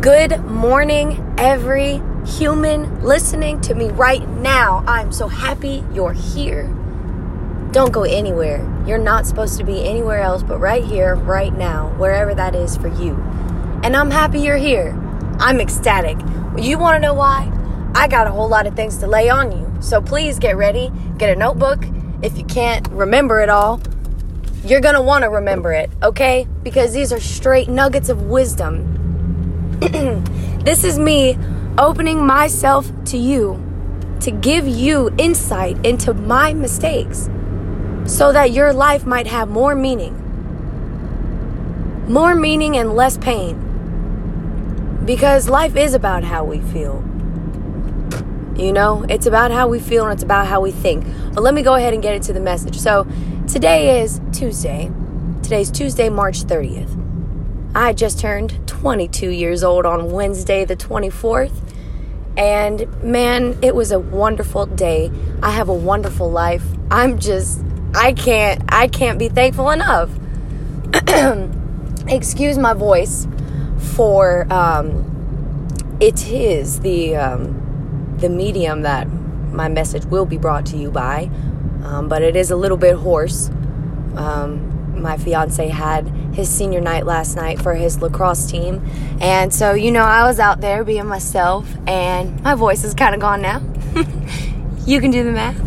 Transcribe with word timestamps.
Good 0.00 0.44
morning, 0.44 1.34
every 1.38 2.00
human 2.24 3.02
listening 3.02 3.60
to 3.62 3.74
me 3.74 3.88
right 3.88 4.26
now. 4.28 4.84
I'm 4.86 5.10
so 5.10 5.26
happy 5.26 5.82
you're 5.92 6.12
here. 6.12 6.68
Don't 7.72 7.92
go 7.92 8.04
anywhere. 8.04 8.60
You're 8.86 8.98
not 8.98 9.26
supposed 9.26 9.58
to 9.58 9.64
be 9.64 9.84
anywhere 9.84 10.20
else 10.20 10.44
but 10.44 10.58
right 10.58 10.84
here, 10.84 11.16
right 11.16 11.52
now, 11.52 11.88
wherever 11.96 12.32
that 12.32 12.54
is 12.54 12.76
for 12.76 12.86
you. 12.86 13.14
And 13.82 13.96
I'm 13.96 14.12
happy 14.12 14.38
you're 14.38 14.56
here. 14.56 14.96
I'm 15.40 15.60
ecstatic. 15.60 16.16
You 16.56 16.78
want 16.78 16.94
to 16.94 17.00
know 17.00 17.14
why? 17.14 17.50
I 17.92 18.06
got 18.06 18.28
a 18.28 18.30
whole 18.30 18.48
lot 18.48 18.68
of 18.68 18.76
things 18.76 18.98
to 18.98 19.08
lay 19.08 19.28
on 19.28 19.50
you. 19.50 19.82
So 19.82 20.00
please 20.00 20.38
get 20.38 20.56
ready, 20.56 20.92
get 21.16 21.28
a 21.28 21.34
notebook. 21.34 21.84
If 22.22 22.38
you 22.38 22.44
can't 22.44 22.86
remember 22.90 23.40
it 23.40 23.48
all, 23.48 23.80
you're 24.64 24.80
going 24.80 24.94
to 24.94 25.02
want 25.02 25.24
to 25.24 25.28
remember 25.28 25.72
it, 25.72 25.90
okay? 26.04 26.46
Because 26.62 26.92
these 26.92 27.12
are 27.12 27.18
straight 27.18 27.68
nuggets 27.68 28.08
of 28.08 28.22
wisdom 28.22 28.97
this 30.64 30.82
is 30.82 30.98
me 30.98 31.38
opening 31.78 32.26
myself 32.26 32.90
to 33.04 33.16
you 33.16 33.64
to 34.20 34.32
give 34.32 34.66
you 34.66 35.14
insight 35.18 35.86
into 35.86 36.12
my 36.12 36.52
mistakes 36.52 37.30
so 38.04 38.32
that 38.32 38.50
your 38.50 38.72
life 38.72 39.06
might 39.06 39.28
have 39.28 39.48
more 39.48 39.76
meaning. 39.76 40.16
More 42.08 42.34
meaning 42.34 42.76
and 42.76 42.94
less 42.94 43.18
pain. 43.18 43.64
Because 45.04 45.48
life 45.48 45.76
is 45.76 45.94
about 45.94 46.24
how 46.24 46.42
we 46.42 46.58
feel. 46.58 47.04
You 48.56 48.72
know, 48.72 49.04
it's 49.08 49.26
about 49.26 49.52
how 49.52 49.68
we 49.68 49.78
feel 49.78 50.02
and 50.04 50.12
it's 50.12 50.24
about 50.24 50.48
how 50.48 50.60
we 50.60 50.72
think. 50.72 51.06
But 51.34 51.42
let 51.42 51.54
me 51.54 51.62
go 51.62 51.74
ahead 51.74 51.94
and 51.94 52.02
get 52.02 52.16
into 52.16 52.32
the 52.32 52.40
message. 52.40 52.76
So, 52.80 53.06
today 53.46 54.00
is 54.00 54.20
Tuesday. 54.32 54.90
Today's 55.44 55.70
Tuesday, 55.70 56.08
March 56.08 56.42
30th. 56.42 57.07
I 57.78 57.92
just 57.92 58.18
turned 58.18 58.66
22 58.66 59.30
years 59.30 59.62
old 59.62 59.86
on 59.86 60.10
Wednesday, 60.10 60.64
the 60.64 60.74
24th. 60.74 61.52
And 62.36 62.92
man, 63.04 63.56
it 63.62 63.72
was 63.72 63.92
a 63.92 64.00
wonderful 64.00 64.66
day. 64.66 65.12
I 65.44 65.52
have 65.52 65.68
a 65.68 65.74
wonderful 65.74 66.28
life. 66.28 66.64
I'm 66.90 67.20
just, 67.20 67.62
I 67.94 68.14
can't, 68.14 68.64
I 68.68 68.88
can't 68.88 69.16
be 69.16 69.28
thankful 69.28 69.70
enough. 69.70 70.10
Excuse 72.08 72.58
my 72.58 72.72
voice 72.72 73.28
for, 73.94 74.52
um, 74.52 75.68
it 76.00 76.26
is 76.26 76.80
the, 76.80 77.14
um, 77.14 78.16
the 78.18 78.28
medium 78.28 78.82
that 78.82 79.08
my 79.52 79.68
message 79.68 80.04
will 80.06 80.26
be 80.26 80.36
brought 80.36 80.66
to 80.66 80.76
you 80.76 80.90
by. 80.90 81.30
Um, 81.84 82.08
but 82.08 82.22
it 82.22 82.34
is 82.34 82.50
a 82.50 82.56
little 82.56 82.76
bit 82.76 82.96
hoarse. 82.96 83.50
Um, 84.16 84.67
my 85.00 85.16
fiance 85.16 85.68
had 85.68 86.08
his 86.34 86.48
senior 86.48 86.80
night 86.80 87.06
last 87.06 87.36
night 87.36 87.60
for 87.60 87.74
his 87.74 88.00
lacrosse 88.00 88.50
team. 88.50 88.84
And 89.20 89.52
so, 89.52 89.72
you 89.72 89.90
know, 89.90 90.04
I 90.04 90.24
was 90.24 90.38
out 90.38 90.60
there 90.60 90.84
being 90.84 91.06
myself, 91.06 91.68
and 91.86 92.40
my 92.42 92.54
voice 92.54 92.84
is 92.84 92.94
kind 92.94 93.14
of 93.14 93.20
gone 93.20 93.42
now. 93.42 93.60
you 94.86 95.00
can 95.00 95.10
do 95.10 95.24
the 95.24 95.32
math. 95.32 95.58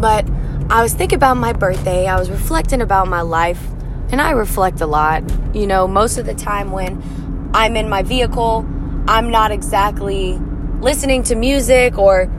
But 0.00 0.26
I 0.70 0.82
was 0.82 0.94
thinking 0.94 1.16
about 1.16 1.36
my 1.36 1.52
birthday, 1.52 2.06
I 2.06 2.18
was 2.18 2.30
reflecting 2.30 2.80
about 2.80 3.08
my 3.08 3.20
life, 3.20 3.62
and 4.10 4.20
I 4.20 4.30
reflect 4.30 4.80
a 4.80 4.86
lot. 4.86 5.22
You 5.54 5.66
know, 5.66 5.86
most 5.86 6.16
of 6.16 6.26
the 6.26 6.34
time 6.34 6.70
when 6.70 7.50
I'm 7.52 7.76
in 7.76 7.88
my 7.88 8.02
vehicle, 8.02 8.66
I'm 9.08 9.30
not 9.30 9.50
exactly 9.50 10.38
listening 10.80 11.22
to 11.24 11.34
music 11.34 11.98
or 11.98 12.30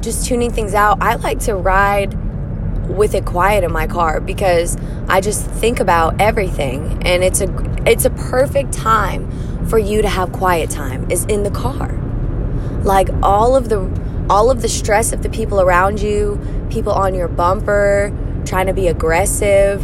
just 0.00 0.26
tuning 0.26 0.52
things 0.52 0.74
out. 0.74 0.98
I 1.00 1.14
like 1.14 1.38
to 1.40 1.54
ride 1.54 2.16
with 2.88 3.14
it 3.14 3.24
quiet 3.24 3.64
in 3.64 3.72
my 3.72 3.86
car 3.86 4.20
because 4.20 4.76
I 5.08 5.20
just 5.20 5.46
think 5.46 5.80
about 5.80 6.20
everything 6.20 7.02
and 7.04 7.22
it's 7.22 7.40
a 7.40 7.48
it's 7.86 8.04
a 8.04 8.10
perfect 8.10 8.72
time 8.72 9.30
for 9.66 9.78
you 9.78 10.02
to 10.02 10.08
have 10.08 10.32
quiet 10.32 10.70
time 10.70 11.10
is 11.10 11.24
in 11.26 11.42
the 11.42 11.50
car. 11.50 11.92
Like 12.82 13.08
all 13.22 13.56
of 13.56 13.68
the 13.68 13.88
all 14.30 14.50
of 14.50 14.62
the 14.62 14.68
stress 14.68 15.12
of 15.12 15.22
the 15.22 15.30
people 15.30 15.60
around 15.60 16.00
you, 16.00 16.40
people 16.70 16.92
on 16.92 17.14
your 17.14 17.28
bumper, 17.28 18.12
trying 18.44 18.66
to 18.66 18.74
be 18.74 18.88
aggressive, 18.88 19.80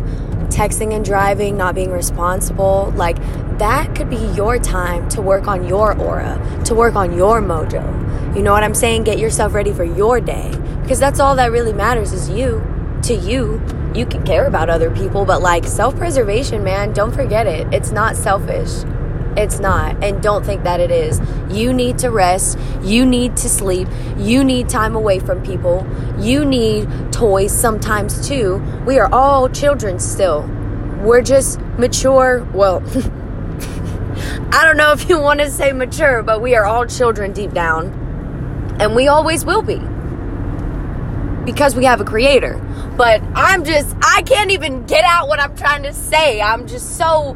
texting 0.49 0.95
and 0.95 1.05
driving, 1.05 1.56
not 1.56 1.75
being 1.75 1.91
responsible, 1.91 2.93
like 2.97 3.17
that 3.59 3.95
could 3.95 4.11
be 4.11 4.25
your 4.34 4.59
time 4.59 5.09
to 5.11 5.23
work 5.23 5.47
on 5.47 5.67
your 5.67 5.99
aura, 5.99 6.62
to 6.65 6.75
work 6.75 6.95
on 6.95 7.17
your 7.17 7.41
mojo. 7.41 8.37
You 8.37 8.43
know 8.43 8.53
what 8.53 8.65
I'm 8.65 8.75
saying? 8.75 9.05
Get 9.05 9.19
yourself 9.19 9.55
ready 9.55 9.73
for 9.73 9.84
your 9.84 10.21
day 10.21 10.53
because 10.83 10.99
that's 10.99 11.21
all 11.21 11.37
that 11.37 11.53
really 11.53 11.73
matters 11.73 12.12
is 12.12 12.29
you 12.29 12.62
to 13.05 13.15
you. 13.15 13.63
You 13.95 14.07
can 14.07 14.25
care 14.25 14.47
about 14.47 14.71
other 14.71 14.91
people, 14.91 15.25
but 15.25 15.43
like 15.43 15.67
self 15.67 15.97
preservation, 15.97 16.65
man, 16.65 16.93
don't 16.93 17.13
forget 17.13 17.47
it. 17.47 17.73
It's 17.73 17.91
not 17.91 18.17
selfish. 18.17 18.85
It's 19.37 19.59
not. 19.59 20.03
And 20.03 20.23
don't 20.23 20.45
think 20.45 20.63
that 20.65 20.81
it 20.81 20.91
is. 20.91 21.21
You 21.51 21.73
need 21.73 21.99
to 21.99 22.11
rest. 22.11 22.59
You 22.83 23.05
need 23.05 23.37
to 23.39 23.49
sleep. 23.49 23.89
You 24.17 24.45
need 24.45 24.69
time 24.69 24.95
away 24.95 25.19
from 25.19 25.43
people. 25.43 25.87
You 26.19 26.45
need 26.45 26.89
toys 27.13 27.53
sometimes 27.53 28.27
too. 28.27 28.63
We 28.87 28.99
are 28.99 29.13
all 29.13 29.49
children 29.49 29.99
still. 29.99 30.43
We're 31.03 31.23
just 31.23 31.61
mature. 31.79 32.49
Well, 32.53 32.83
I 34.53 34.65
don't 34.65 34.77
know 34.77 34.93
if 34.93 35.09
you 35.09 35.21
want 35.21 35.41
to 35.41 35.51
say 35.51 35.73
mature, 35.73 36.23
but 36.23 36.41
we 36.41 36.55
are 36.55 36.65
all 36.65 36.87
children 36.87 37.33
deep 37.33 37.53
down. 37.53 38.03
And 38.81 38.95
we 38.95 39.09
always 39.09 39.45
will 39.45 39.63
be 39.63 39.81
because 41.45 41.75
we 41.75 41.85
have 41.85 42.01
a 42.01 42.05
creator. 42.05 42.64
But 42.97 43.22
I'm 43.34 43.65
just, 43.65 43.94
I 44.03 44.22
can't 44.22 44.50
even 44.53 44.87
get 44.87 45.05
out 45.05 45.28
what 45.28 45.41
I'm 45.41 45.56
trying 45.56 45.82
to 45.82 45.93
say. 45.93 46.41
I'm 46.41 46.66
just 46.66 46.97
so, 46.97 47.34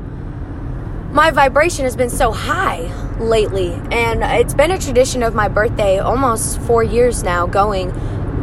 my 1.10 1.30
vibration 1.30 1.84
has 1.84 1.96
been 1.96 2.10
so 2.10 2.30
high 2.30 2.82
lately. 3.18 3.72
And 3.90 4.22
it's 4.22 4.54
been 4.54 4.70
a 4.70 4.78
tradition 4.78 5.22
of 5.22 5.34
my 5.34 5.48
birthday 5.48 5.98
almost 5.98 6.60
four 6.60 6.82
years 6.82 7.22
now 7.24 7.46
going 7.46 7.90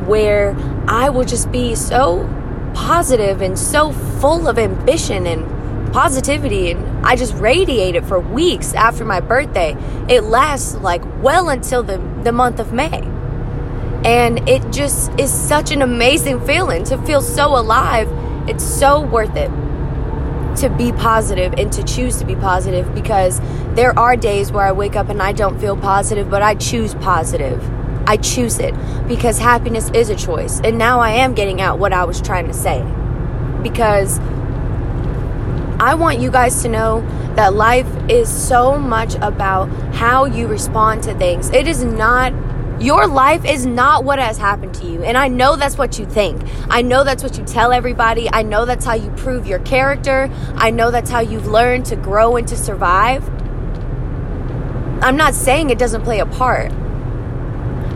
where 0.08 0.56
I 0.88 1.10
will 1.10 1.24
just 1.24 1.52
be 1.52 1.74
so 1.76 2.30
positive 2.74 3.42
and 3.42 3.58
so 3.58 3.92
full 3.94 4.48
of 4.48 4.60
ambition 4.60 5.26
and 5.26 5.56
positivity 5.94 6.72
and 6.72 7.06
I 7.06 7.16
just 7.16 7.34
radiate 7.36 7.96
it 7.96 8.04
for 8.04 8.20
weeks 8.20 8.74
after 8.74 9.06
my 9.06 9.22
birthday. 9.22 9.78
It 10.10 10.24
lasts 10.26 10.76
like 10.76 11.02
well 11.24 11.48
until 11.48 11.84
the, 11.84 11.98
the 12.24 12.34
month 12.34 12.60
of 12.60 12.74
May. 12.74 13.15
And 14.06 14.48
it 14.48 14.72
just 14.72 15.12
is 15.20 15.34
such 15.34 15.72
an 15.72 15.82
amazing 15.82 16.40
feeling 16.46 16.84
to 16.86 16.98
feel 17.00 17.22
so 17.22 17.58
alive. 17.58 18.08
It's 18.48 18.64
so 18.64 19.02
worth 19.02 19.36
it 19.36 19.50
to 20.58 20.70
be 20.70 20.92
positive 20.92 21.54
and 21.58 21.74
to 21.74 21.84
choose 21.84 22.18
to 22.18 22.26
be 22.26 22.36
positive 22.36 22.94
because 22.94 23.42
there 23.76 23.98
are 23.98 24.16
days 24.16 24.52
where 24.52 24.66
I 24.66 24.72
wake 24.72 24.96
up 24.96 25.10
and 25.10 25.22
I 25.22 25.32
don't 25.32 25.60
feel 25.60 25.76
positive, 25.76 26.30
but 26.30 26.42
I 26.42 26.56
choose 26.56 26.94
positive. 26.96 27.62
I 28.08 28.18
choose 28.18 28.60
it 28.60 28.74
because 29.08 29.40
happiness 29.40 29.90
is 29.90 30.10
a 30.10 30.16
choice. 30.16 30.62
And 30.62 30.78
now 30.78 31.00
I 31.00 31.10
am 31.10 31.34
getting 31.34 31.60
out 31.60 31.80
what 31.80 31.92
I 31.92 32.06
was 32.06 32.22
trying 32.22 32.48
to 32.48 32.54
say. 32.54 32.86
Because 33.64 34.20
I 35.80 35.96
want 35.96 36.20
you 36.20 36.30
guys 36.30 36.62
to 36.62 36.70
know 36.70 37.02
that 37.36 37.54
life 37.56 37.88
is 38.10 38.30
so 38.30 38.78
much 38.78 39.16
about 39.16 39.66
how 39.96 40.26
you 40.26 40.48
respond 40.48 41.04
to 41.04 41.14
things. 41.16 41.50
It 41.50 41.68
is 41.68 41.84
not 41.84 42.32
your 42.80 43.08
life 43.08 43.46
is 43.46 43.66
not 43.66 44.04
what 44.04 44.20
has 44.20 44.38
happened 44.38 44.74
to 44.76 44.86
you. 44.86 45.04
And 45.04 45.18
I 45.18 45.28
know 45.28 45.56
that's 45.56 45.78
what 45.78 45.98
you 45.98 46.06
think. 46.06 46.42
I 46.70 46.82
know 46.82 47.04
that's 47.04 47.24
what 47.24 47.38
you 47.38 47.46
tell 47.46 47.72
everybody. 47.72 48.30
I 48.32 48.44
know 48.44 48.66
that's 48.66 48.86
how 48.86 48.96
you 48.96 49.10
prove 49.12 49.48
your 49.48 49.60
character. 49.60 50.30
I 50.56 50.72
know 50.72 50.92
that's 50.92 51.10
how 51.10 51.22
you've 51.22 51.48
learned 51.48 51.86
to 51.86 51.96
grow 51.96 52.36
and 52.36 52.48
to 52.48 52.58
survive. 52.58 53.28
I'm 55.02 55.16
not 55.16 55.36
saying 55.36 55.70
it 55.70 55.78
doesn't 55.78 56.04
play 56.04 56.20
a 56.20 56.26
part. 56.26 56.72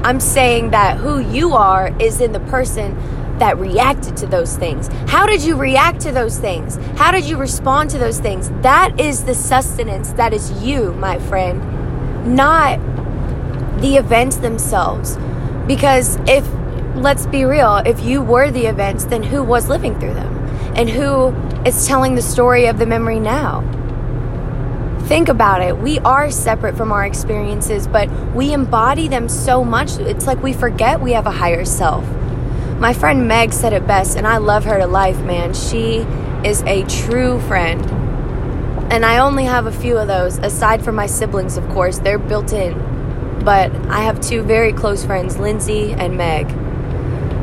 I'm 0.04 0.20
saying 0.20 0.72
that 0.72 0.98
who 0.98 1.20
you 1.20 1.56
are 1.56 1.94
is 2.00 2.22
in 2.22 2.32
the 2.32 2.40
person 2.42 2.98
that 3.40 3.58
reacted 3.58 4.16
to 4.18 4.28
those 4.28 4.56
things. 4.56 4.88
How 5.08 5.26
did 5.26 5.42
you 5.42 5.56
react 5.56 6.02
to 6.02 6.12
those 6.12 6.38
things? 6.38 6.78
How 6.98 7.12
did 7.12 7.26
you 7.26 7.38
respond 7.38 7.90
to 7.92 7.98
those 7.98 8.20
things? 8.20 8.50
That 8.62 9.00
is 9.00 9.24
the 9.26 9.34
sustenance 9.34 10.14
that 10.14 10.34
is 10.34 10.52
you, 10.62 10.94
my 10.94 11.20
friend, 11.20 12.36
not 12.36 12.80
the 13.80 13.96
events 13.98 14.38
themselves. 14.38 15.18
Because 15.68 16.18
if, 16.28 16.48
let's 16.96 17.26
be 17.26 17.46
real, 17.46 17.78
if 17.78 18.02
you 18.02 18.22
were 18.22 18.52
the 18.52 18.66
events, 18.66 19.06
then 19.06 19.24
who 19.24 19.44
was 19.44 19.70
living 19.70 20.00
through 20.00 20.14
them? 20.14 20.36
And 20.76 20.90
who 20.90 21.30
is 21.66 21.88
telling 21.88 22.16
the 22.16 22.22
story 22.22 22.66
of 22.66 22.80
the 22.80 22.86
memory 22.86 23.20
now? 23.20 23.62
Think 25.08 25.28
about 25.28 25.62
it. 25.62 25.78
We 25.78 26.00
are 26.00 26.30
separate 26.30 26.78
from 26.78 26.92
our 26.92 27.06
experiences, 27.06 27.88
but 27.88 28.10
we 28.36 28.54
embody 28.54 29.08
them 29.08 29.28
so 29.28 29.64
much. 29.64 29.98
It's 29.98 30.28
like 30.28 30.42
we 30.44 30.54
forget 30.54 31.02
we 31.02 31.14
have 31.14 31.26
a 31.26 31.32
higher 31.32 31.66
self. 31.66 32.06
My 32.78 32.94
friend 32.94 33.28
Meg 33.28 33.52
said 33.52 33.74
it 33.74 33.86
best, 33.88 34.18
and 34.18 34.28
I 34.28 34.38
love 34.38 34.66
her 34.66 34.78
to 34.78 34.88
life, 34.88 35.20
man. 35.22 35.54
She 35.54 36.06
is 36.48 36.62
a 36.64 36.84
true 36.84 37.40
friend. 37.42 37.84
And 38.92 39.06
I 39.06 39.18
only 39.18 39.46
have 39.46 39.66
a 39.66 39.72
few 39.72 39.98
of 39.98 40.08
those, 40.08 40.38
aside 40.40 40.84
from 40.84 40.96
my 40.96 41.06
siblings, 41.06 41.58
of 41.58 41.68
course. 41.70 42.00
They're 42.00 42.18
built 42.18 42.54
in 42.54 42.89
but 43.44 43.72
I 43.88 44.02
have 44.02 44.20
two 44.22 44.44
very 44.44 44.74
close 44.74 45.06
friends, 45.06 45.38
Lindsay 45.38 45.94
and 45.94 46.18
Meg. 46.18 46.48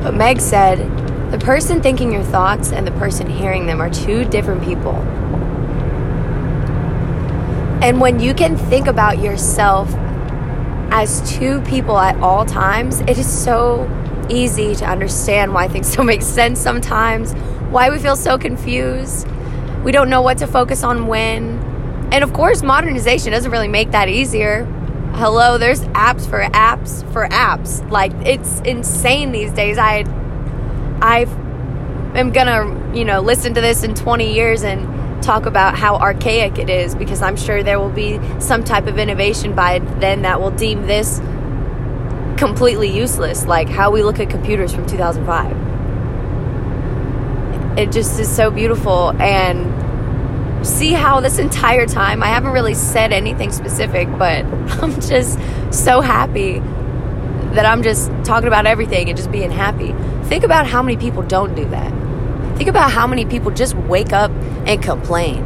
But 0.03 0.15
Meg 0.15 0.41
said, 0.41 0.79
the 1.31 1.39
person 1.39 1.83
thinking 1.83 2.13
your 2.13 2.23
thoughts 2.23 2.73
and 2.73 2.87
the 2.87 2.93
person 2.93 3.29
hearing 3.29 3.67
them 3.67 3.81
are 3.81 3.91
two 3.91 4.25
different 4.25 4.63
people. 4.63 4.95
And 7.83 8.01
when 8.01 8.21
you 8.21 8.33
can 8.33 8.57
think 8.57 8.87
about 8.87 9.19
yourself 9.19 9.93
as 10.91 11.21
two 11.29 11.61
people 11.63 11.99
at 11.99 12.17
all 12.21 12.47
times, 12.47 13.01
it 13.01 13.19
is 13.19 13.29
so 13.29 13.91
easy 14.31 14.75
to 14.77 14.85
understand 14.85 15.53
why 15.53 15.69
things 15.69 15.93
don't 15.97 16.07
make 16.07 16.23
sense 16.23 16.61
sometimes, 16.61 17.33
why 17.71 17.91
we 17.91 17.99
feel 17.99 18.17
so 18.17 18.39
confused. 18.39 19.27
We 19.85 19.93
don't 19.93 20.09
know 20.09 20.23
what 20.23 20.39
to 20.39 20.47
focus 20.47 20.83
on 20.83 21.07
when. 21.07 21.59
And 22.13 22.25
of 22.25 22.33
course, 22.33 22.63
modernization 22.63 23.33
doesn't 23.33 23.51
really 23.51 23.69
make 23.69 23.91
that 23.91 24.09
easier. 24.09 24.65
Hello, 25.19 25.57
there's 25.57 25.81
apps 25.81 26.29
for 26.29 26.41
apps 26.41 27.11
for 27.11 27.27
apps. 27.29 27.91
Like 27.91 28.13
it's 28.27 28.61
insane 28.61 29.33
these 29.33 29.51
days. 29.51 29.79
I 29.79 30.05
I 31.01 31.21
am 32.15 32.33
gonna, 32.33 32.95
you 32.95 33.07
know, 33.07 33.23
listen 33.23 33.55
to 33.55 33.63
this 33.63 33.83
in 33.83 33.95
20 33.95 34.35
years 34.35 34.63
and 34.63 35.23
talk 35.23 35.47
about 35.47 35.75
how 35.75 35.97
archaic 35.97 36.59
it 36.59 36.69
is 36.69 36.95
because 36.95 37.23
I'm 37.23 37.39
sure 37.39 37.63
there 37.63 37.81
will 37.81 37.89
be 37.89 38.21
some 38.41 38.63
type 38.63 38.87
of 38.87 38.99
innovation 38.99 39.55
by 39.55 39.79
then 39.79 40.21
that 40.21 40.39
will 40.39 40.51
deem 40.51 40.87
this 40.87 41.19
completely 42.37 42.95
useless, 42.95 43.47
like 43.47 43.71
how 43.71 43.91
we 43.91 44.03
look 44.03 44.21
at 44.21 44.29
computers 44.29 44.75
from 44.75 44.85
2005. 44.85 47.79
It 47.79 47.91
just 47.91 48.21
is 48.21 48.31
so 48.31 48.51
beautiful 48.51 49.13
and 49.19 49.76
see 50.67 50.93
how 50.93 51.21
this 51.21 51.39
entire 51.39 51.87
time 51.87 52.23
I 52.23 52.27
haven't 52.27 52.53
really 52.53 52.75
said 52.75 53.13
anything 53.13 53.53
specific, 53.53 54.09
but 54.19 54.45
I'm 54.83 55.01
just 55.01 55.39
so 55.71 56.01
happy 56.01 56.61
that 57.55 57.65
I'm 57.65 57.83
just 57.83 58.11
talking 58.25 58.49
about 58.49 58.67
everything 58.67 59.09
and 59.09 59.17
just 59.17 59.33
being 59.33 59.51
happy. 59.51 59.95
Think 60.29 60.45
about 60.45 60.67
how 60.67 60.83
many 60.83 60.97
people 60.97 61.23
don't 61.23 61.55
do 61.55 61.65
that. 61.67 61.91
Think 62.59 62.69
about 62.69 62.91
how 62.91 63.07
many 63.07 63.25
people 63.25 63.51
just 63.51 63.75
wake 63.75 64.13
up 64.13 64.31
and 64.67 64.83
complain 64.83 65.45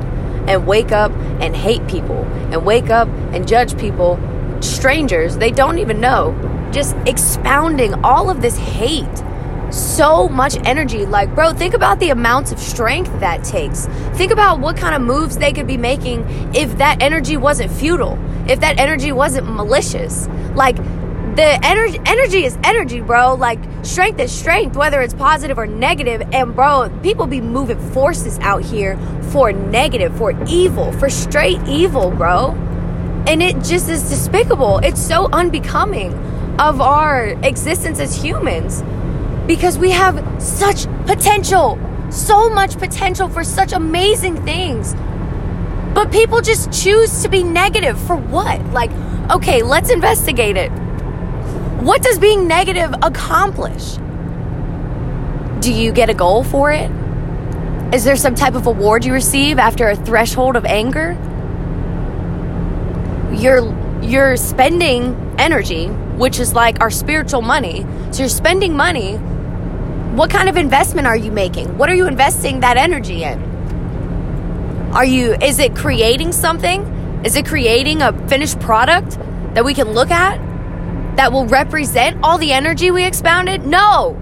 and 0.48 0.66
wake 0.66 0.90
up 0.90 1.12
and 1.40 1.54
hate 1.54 1.86
people 1.86 2.24
and 2.50 2.64
wake 2.64 2.90
up 2.90 3.08
and 3.32 3.46
judge 3.46 3.78
people, 3.78 4.18
strangers 4.60 5.36
they 5.36 5.50
don't 5.50 5.78
even 5.78 6.00
know, 6.00 6.34
just 6.72 6.96
expounding 7.06 7.94
all 8.04 8.30
of 8.30 8.42
this 8.42 8.56
hate. 8.56 9.06
So 10.00 10.30
much 10.30 10.56
energy. 10.64 11.04
Like, 11.04 11.34
bro, 11.34 11.52
think 11.52 11.74
about 11.74 12.00
the 12.00 12.08
amounts 12.08 12.52
of 12.52 12.58
strength 12.58 13.12
that 13.20 13.44
takes. 13.44 13.84
Think 14.14 14.32
about 14.32 14.58
what 14.58 14.74
kind 14.74 14.94
of 14.94 15.02
moves 15.02 15.36
they 15.36 15.52
could 15.52 15.66
be 15.66 15.76
making 15.76 16.24
if 16.54 16.78
that 16.78 17.02
energy 17.02 17.36
wasn't 17.36 17.70
futile, 17.70 18.18
if 18.48 18.60
that 18.60 18.80
energy 18.80 19.12
wasn't 19.12 19.54
malicious. 19.54 20.26
Like, 20.54 20.76
the 21.36 21.60
energy 21.62 22.00
energy 22.06 22.46
is 22.46 22.56
energy, 22.64 23.02
bro. 23.02 23.34
Like 23.34 23.58
strength 23.82 24.18
is 24.20 24.32
strength, 24.32 24.74
whether 24.74 25.02
it's 25.02 25.12
positive 25.12 25.58
or 25.58 25.66
negative. 25.66 26.22
And 26.32 26.56
bro, 26.56 26.88
people 27.02 27.26
be 27.26 27.42
moving 27.42 27.78
forces 27.90 28.38
out 28.38 28.62
here 28.62 28.96
for 29.32 29.52
negative, 29.52 30.16
for 30.16 30.32
evil, 30.46 30.92
for 30.92 31.10
straight 31.10 31.60
evil, 31.68 32.10
bro. 32.10 32.52
And 33.26 33.42
it 33.42 33.56
just 33.56 33.90
is 33.90 34.08
despicable. 34.08 34.78
It's 34.78 35.06
so 35.06 35.28
unbecoming 35.30 36.14
of 36.58 36.80
our 36.80 37.26
existence 37.42 38.00
as 38.00 38.16
humans 38.16 38.82
because 39.50 39.76
we 39.76 39.90
have 39.90 40.40
such 40.40 40.86
potential, 41.06 41.76
so 42.08 42.48
much 42.48 42.78
potential 42.78 43.28
for 43.28 43.42
such 43.42 43.72
amazing 43.72 44.40
things. 44.44 44.94
But 45.92 46.12
people 46.12 46.40
just 46.40 46.70
choose 46.70 47.24
to 47.24 47.28
be 47.28 47.42
negative 47.42 47.98
for 47.98 48.14
what? 48.14 48.64
Like, 48.66 48.92
okay, 49.28 49.64
let's 49.64 49.90
investigate 49.90 50.56
it. 50.56 50.70
What 51.82 52.00
does 52.00 52.20
being 52.20 52.46
negative 52.46 52.94
accomplish? 53.02 53.96
Do 55.58 55.72
you 55.72 55.90
get 55.90 56.08
a 56.08 56.14
goal 56.14 56.44
for 56.44 56.70
it? 56.70 56.88
Is 57.92 58.04
there 58.04 58.14
some 58.14 58.36
type 58.36 58.54
of 58.54 58.68
award 58.68 59.04
you 59.04 59.12
receive 59.12 59.58
after 59.58 59.88
a 59.88 59.96
threshold 59.96 60.54
of 60.54 60.64
anger? 60.64 61.18
You're 63.34 63.76
you're 64.00 64.36
spending 64.36 65.34
energy, 65.40 65.88
which 65.88 66.38
is 66.38 66.54
like 66.54 66.80
our 66.80 66.90
spiritual 66.90 67.42
money. 67.42 67.84
So 68.12 68.20
you're 68.20 68.28
spending 68.28 68.76
money. 68.76 69.18
What 70.16 70.30
kind 70.30 70.48
of 70.48 70.56
investment 70.56 71.06
are 71.06 71.16
you 71.16 71.30
making? 71.30 71.78
What 71.78 71.88
are 71.88 71.94
you 71.94 72.06
investing 72.06 72.60
that 72.60 72.76
energy 72.76 73.22
in? 73.24 73.40
Are 74.92 75.04
you 75.04 75.34
is 75.34 75.58
it 75.58 75.76
creating 75.76 76.32
something? 76.32 76.82
Is 77.24 77.36
it 77.36 77.46
creating 77.46 78.02
a 78.02 78.12
finished 78.28 78.58
product 78.60 79.18
that 79.54 79.64
we 79.64 79.74
can 79.74 79.92
look 79.92 80.10
at? 80.10 80.40
that 81.20 81.32
will 81.32 81.44
represent 81.46 82.18
all 82.22 82.38
the 82.38 82.50
energy 82.50 82.90
we 82.90 83.04
expounded? 83.04 83.66
No. 83.66 84.18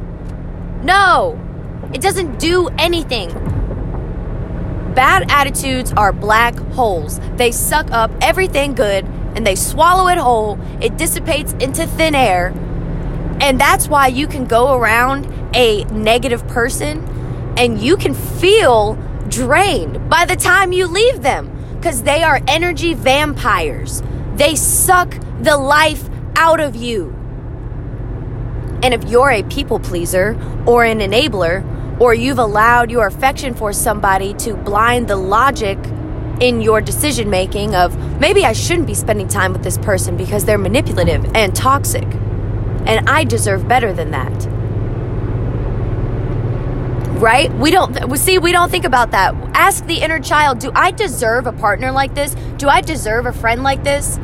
No. 0.82 1.38
It 1.94 2.00
doesn't 2.00 2.40
do 2.40 2.68
anything. 2.78 3.28
Bad 4.94 5.30
attitudes 5.30 5.92
are 5.92 6.12
black 6.12 6.56
holes. 6.72 7.20
They 7.36 7.52
suck 7.52 7.90
up 7.92 8.10
everything 8.20 8.74
good 8.74 9.04
and 9.36 9.46
they 9.46 9.54
swallow 9.54 10.08
it 10.08 10.18
whole. 10.18 10.58
It 10.80 10.96
dissipates 10.98 11.52
into 11.60 11.86
thin 11.86 12.16
air. 12.16 12.48
And 13.40 13.60
that's 13.60 13.86
why 13.86 14.08
you 14.08 14.26
can 14.26 14.46
go 14.46 14.74
around 14.76 15.26
a 15.54 15.84
negative 15.84 16.46
person 16.48 17.04
and 17.56 17.80
you 17.80 17.96
can 17.96 18.14
feel 18.14 18.94
drained 19.28 20.08
by 20.08 20.24
the 20.24 20.36
time 20.36 20.72
you 20.72 20.86
leave 20.86 21.22
them 21.22 21.50
because 21.76 22.02
they 22.02 22.22
are 22.22 22.40
energy 22.48 22.94
vampires. 22.94 24.02
They 24.34 24.54
suck 24.54 25.16
the 25.40 25.56
life 25.56 26.08
out 26.36 26.60
of 26.60 26.76
you. 26.76 27.14
And 28.82 28.94
if 28.94 29.04
you're 29.04 29.30
a 29.30 29.42
people 29.44 29.80
pleaser 29.80 30.38
or 30.66 30.84
an 30.84 31.00
enabler, 31.00 31.64
or 32.00 32.14
you've 32.14 32.38
allowed 32.38 32.90
your 32.90 33.08
affection 33.08 33.54
for 33.54 33.72
somebody 33.72 34.32
to 34.34 34.54
blind 34.54 35.08
the 35.08 35.16
logic 35.16 35.78
in 36.40 36.60
your 36.60 36.80
decision 36.80 37.28
making 37.28 37.74
of 37.74 37.96
maybe 38.20 38.44
I 38.44 38.52
shouldn't 38.52 38.86
be 38.86 38.94
spending 38.94 39.26
time 39.26 39.52
with 39.52 39.64
this 39.64 39.78
person 39.78 40.16
because 40.16 40.44
they're 40.44 40.58
manipulative 40.58 41.24
and 41.34 41.54
toxic, 41.54 42.04
and 42.04 43.08
I 43.08 43.24
deserve 43.24 43.66
better 43.66 43.92
than 43.92 44.12
that. 44.12 44.57
Right? 47.18 47.52
We 47.52 47.72
don't 47.72 48.16
see 48.16 48.38
we 48.38 48.52
don't 48.52 48.70
think 48.70 48.84
about 48.84 49.10
that. 49.10 49.34
Ask 49.54 49.84
the 49.86 50.00
inner 50.02 50.20
child, 50.20 50.60
do 50.60 50.70
I 50.74 50.92
deserve 50.92 51.46
a 51.46 51.52
partner 51.52 51.90
like 51.90 52.14
this? 52.14 52.34
Do 52.58 52.68
I 52.68 52.80
deserve 52.80 53.26
a 53.26 53.32
friend 53.32 53.62
like 53.64 53.82
this? 53.82 54.18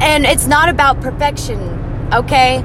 And 0.00 0.24
it's 0.24 0.46
not 0.46 0.68
about 0.68 1.00
perfection, 1.00 1.58
okay? 2.14 2.58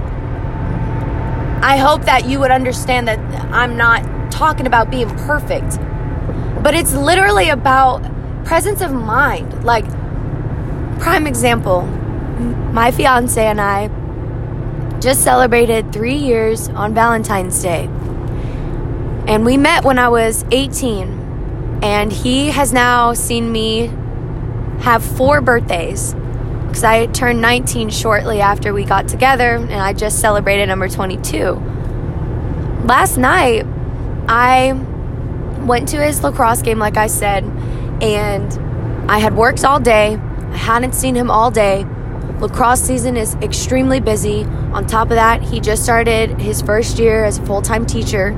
I 1.62 1.78
hope 1.78 2.04
that 2.06 2.26
you 2.30 2.40
would 2.40 2.52
understand 2.52 3.08
that 3.08 3.20
I'm 3.52 3.76
not 3.76 4.32
talking 4.32 4.68
about 4.68 4.92
being 4.92 5.10
perfect, 5.10 5.80
but 6.62 6.76
it's 6.76 6.94
literally 6.94 7.50
about 7.50 8.04
presence 8.46 8.82
of 8.82 8.94
mind. 8.94 9.64
Like, 9.64 9.86
prime 11.00 11.26
example, 11.26 11.82
my 12.72 12.92
fiance 12.92 13.44
and 13.44 13.60
I 13.60 13.90
just 15.00 15.24
celebrated 15.24 15.92
three 15.92 16.16
years 16.16 16.70
on 16.70 16.94
Valentine's 16.94 17.62
Day. 17.62 17.90
And 19.28 19.46
we 19.46 19.58
met 19.58 19.84
when 19.84 20.00
I 20.00 20.10
was 20.10 20.46
18. 20.52 21.80
And 21.82 22.12
he 22.12 22.52
has 22.52 22.72
now 22.72 23.14
seen 23.14 23.52
me 23.52 23.92
have 24.80 25.04
four 25.04 25.42
birthdays 25.42 26.14
because 26.68 26.84
I 26.84 27.06
turned 27.08 27.42
19 27.42 27.90
shortly 27.90 28.42
after 28.42 28.74
we 28.74 28.84
got 28.84 29.08
together 29.08 29.56
and 29.56 29.74
I 29.74 29.94
just 29.94 30.20
celebrated 30.20 30.68
number 30.68 30.90
22. 30.90 31.54
Last 32.84 33.18
night, 33.18 33.66
I 34.28 34.74
went 35.66 35.88
to 35.90 36.04
his 36.04 36.22
lacrosse 36.24 36.62
game, 36.62 36.78
like 36.78 36.98
I 36.98 37.08
said, 37.08 37.44
and 38.02 39.10
I 39.10 39.20
had 39.20 39.36
worked 39.36 39.64
all 39.64 39.80
day. 39.80 40.16
I 40.16 40.58
hadn't 40.58 40.94
seen 40.94 41.16
him 41.16 41.32
all 41.32 41.50
day. 41.50 41.86
Lacrosse 42.40 42.82
season 42.82 43.16
is 43.16 43.36
extremely 43.36 44.00
busy. 44.00 44.44
On 44.74 44.86
top 44.86 45.10
of 45.10 45.16
that, 45.16 45.42
he 45.42 45.60
just 45.60 45.84
started 45.84 46.42
his 46.42 46.62
first 46.62 47.00
year 47.00 47.24
as 47.24 47.40
a 47.40 47.46
full 47.46 47.62
time 47.62 47.86
teacher, 47.86 48.32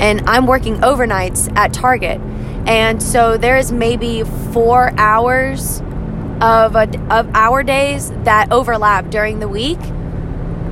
and 0.00 0.22
I'm 0.28 0.46
working 0.46 0.76
overnights 0.76 1.54
at 1.56 1.72
Target. 1.72 2.20
And 2.66 3.02
so 3.02 3.36
there's 3.36 3.72
maybe 3.72 4.22
four 4.52 4.92
hours 4.96 5.80
of 6.40 6.74
a, 6.76 6.88
of 7.10 7.28
our 7.34 7.62
days 7.62 8.10
that 8.24 8.50
overlap 8.52 9.10
during 9.10 9.38
the 9.38 9.48
week. 9.48 9.78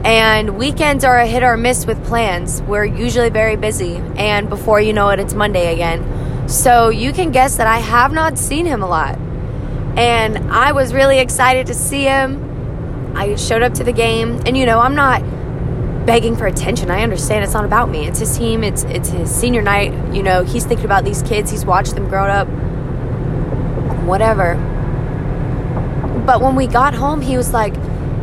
And 0.03 0.57
weekends 0.57 1.05
are 1.05 1.19
a 1.19 1.27
hit 1.27 1.43
or 1.43 1.57
miss 1.57 1.87
with 1.87 2.03
plans. 2.05 2.62
We're 2.62 2.87
usually 2.87 3.29
very 3.29 3.57
busy, 3.57 3.97
and 4.17 4.49
before 4.49 4.81
you 4.81 4.93
know 4.93 5.11
it, 5.11 5.21
it's 5.21 5.35
Monday 5.35 5.73
again. 5.73 6.49
So 6.49 6.89
you 6.89 7.12
can 7.12 7.31
guess 7.33 7.57
that 7.59 7.67
I 7.67 7.79
have 7.79 8.12
not 8.12 8.39
seen 8.39 8.67
him 8.67 8.83
a 8.83 8.89
lot. 8.89 9.19
And 9.97 10.50
I 10.50 10.73
was 10.73 10.95
really 10.95 11.19
excited 11.19 11.67
to 11.67 11.75
see 11.75 12.05
him. 12.05 13.12
I 13.15 13.37
showed 13.37 13.62
up 13.62 13.75
to 13.75 13.85
the 13.85 13.93
game, 13.93 14.41
and 14.47 14.57
you 14.57 14.65
know, 14.65 14.81
I'm 14.81 14.95
not 14.95 15.23
begging 16.07 16.37
for 16.37 16.47
attention. 16.47 16.90
I 16.90 17.02
understand 17.02 17.45
it's 17.45 17.52
not 17.52 17.64
about 17.64 17.90
me. 17.90 18.07
It's 18.07 18.19
his 18.19 18.37
team. 18.37 18.64
It's 18.64 18.85
it's 18.85 19.11
his 19.11 19.30
senior 19.30 19.62
night. 19.62 19.92
You 20.14 20.23
know, 20.23 20.45
he's 20.45 20.64
thinking 20.64 20.87
about 20.87 21.04
these 21.04 21.23
kids. 21.23 21.50
He's 21.50 21.64
watched 21.64 21.95
them 21.95 22.09
grow 22.09 22.25
up. 22.25 22.49
Whatever. 24.07 24.54
But 26.26 26.40
when 26.40 26.54
we 26.54 26.66
got 26.66 26.95
home, 26.95 27.21
he 27.21 27.37
was 27.37 27.52
like, 27.52 27.75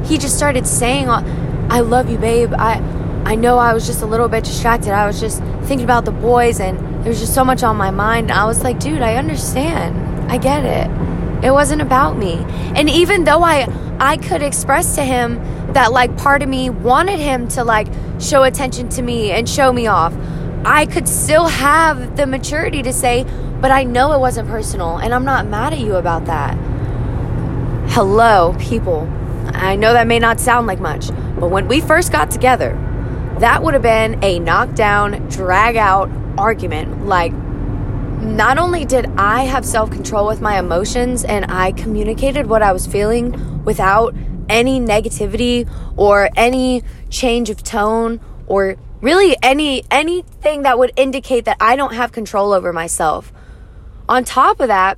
he 0.06 0.18
just 0.18 0.36
started 0.36 0.66
saying, 0.66 1.10
I 1.10 1.82
love 1.82 2.10
you, 2.10 2.18
babe. 2.18 2.54
I, 2.54 2.76
I 3.26 3.36
know 3.36 3.58
I 3.58 3.74
was 3.74 3.86
just 3.86 4.02
a 4.02 4.06
little 4.06 4.30
bit 4.30 4.44
distracted. 4.46 4.92
I 4.92 5.06
was 5.06 5.20
just 5.20 5.42
thinking 5.64 5.84
about 5.84 6.06
the 6.06 6.12
boys 6.12 6.60
and 6.62 6.78
there 7.04 7.10
was 7.10 7.20
just 7.20 7.34
so 7.34 7.44
much 7.44 7.64
on 7.64 7.76
my 7.76 7.92
mind. 7.92 8.32
And 8.32 8.40
I 8.40 8.46
was 8.46 8.64
like, 8.64 8.80
dude, 8.80 9.02
I 9.02 9.16
understand. 9.16 10.32
I 10.32 10.38
get 10.38 10.64
it. 10.64 11.46
It 11.46 11.52
wasn't 11.52 11.82
about 11.82 12.18
me. 12.18 12.36
And 12.76 12.90
even 12.90 13.26
though 13.26 13.44
I 13.44 13.66
I 14.00 14.18
could 14.18 14.42
express 14.42 14.96
to 14.96 15.04
him 15.04 15.42
that 15.74 15.92
like 15.92 16.16
part 16.18 16.44
of 16.44 16.50
me 16.50 16.70
wanted 16.70 17.20
him 17.20 17.48
to 17.50 17.64
like 17.64 17.88
show 18.20 18.44
attention 18.44 18.90
to 18.90 19.02
me 19.02 19.32
and 19.32 19.48
show 19.50 19.74
me 19.74 19.88
off, 19.88 20.14
I 20.66 20.86
could 20.86 21.08
still 21.08 21.48
have 21.48 22.18
the 22.18 22.28
maturity 22.28 22.84
to 22.84 22.94
say, 22.94 23.26
but 23.62 23.72
I 23.72 23.84
know 23.84 24.14
it 24.14 24.20
wasn't 24.20 24.50
personal 24.50 24.98
and 24.98 25.14
I'm 25.14 25.26
not 25.26 25.48
mad 25.48 25.74
at 25.74 25.80
you 25.80 25.96
about 25.96 26.26
that. 26.26 26.56
Hello, 27.90 28.56
people. 28.60 29.08
I 29.48 29.76
know 29.76 29.94
that 29.94 30.08
may 30.08 30.20
not 30.20 30.40
sound 30.40 30.68
like 30.68 30.80
much, 30.80 31.08
but 31.40 31.50
when 31.50 31.68
we 31.68 31.82
first 31.82 32.12
got 32.12 32.30
together, 32.30 32.78
that 33.40 33.64
would 33.64 33.74
have 33.74 33.84
been 33.84 34.24
a 34.24 34.40
knockdown, 34.40 35.28
drag 35.30 35.76
out 35.76 36.10
argument. 36.38 37.08
Like, 37.08 37.32
not 38.20 38.58
only 38.58 38.84
did 38.84 39.06
I 39.18 39.44
have 39.44 39.66
self 39.66 39.92
control 39.92 40.28
with 40.28 40.42
my 40.42 40.58
emotions 40.60 41.24
and 41.24 41.46
I 41.52 41.72
communicated 41.72 42.48
what 42.48 42.64
I 42.64 42.72
was 42.72 42.88
feeling 42.88 43.64
without 43.64 44.16
any 44.50 44.80
negativity 44.80 45.70
or 45.96 46.30
any 46.36 46.84
change 47.10 47.50
of 47.50 47.64
tone 47.64 48.20
or 48.48 48.76
really 49.02 49.38
any 49.44 49.84
anything 49.92 50.64
that 50.64 50.80
would 50.80 50.92
indicate 50.96 51.46
that 51.46 51.58
I 51.60 51.76
don't 51.76 51.94
have 51.94 52.12
control 52.12 52.54
over 52.54 52.74
myself. 52.74 53.32
On 54.10 54.24
top 54.24 54.60
of 54.60 54.68
that, 54.68 54.98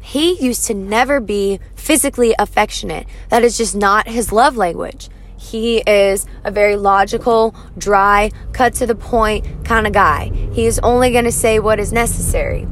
he 0.00 0.38
used 0.44 0.66
to 0.66 0.74
never 0.74 1.20
be 1.20 1.60
physically 1.74 2.34
affectionate. 2.38 3.06
That 3.30 3.42
is 3.42 3.56
just 3.56 3.74
not 3.74 4.08
his 4.08 4.32
love 4.32 4.56
language. 4.56 5.08
He 5.38 5.78
is 5.78 6.26
a 6.44 6.50
very 6.50 6.76
logical, 6.76 7.54
dry, 7.78 8.30
cut 8.52 8.74
to 8.74 8.86
the 8.86 8.94
point 8.94 9.64
kind 9.64 9.86
of 9.86 9.92
guy. 9.92 10.30
He 10.52 10.66
is 10.66 10.78
only 10.80 11.10
going 11.12 11.24
to 11.24 11.32
say 11.32 11.58
what 11.58 11.78
is 11.78 11.92
necessary. 11.92 12.62